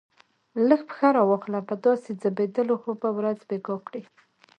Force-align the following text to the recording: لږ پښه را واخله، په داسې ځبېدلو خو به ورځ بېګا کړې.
لږ 0.67 0.81
پښه 0.89 1.07
را 1.15 1.23
واخله، 1.29 1.59
په 1.69 1.75
داسې 1.85 2.09
ځبېدلو 2.21 2.75
خو 2.81 2.91
به 3.01 3.09
ورځ 3.17 3.37
بېګا 3.49 3.75
کړې. 3.87 4.01